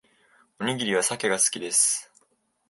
[0.59, 2.11] おにぎりはサケが好きです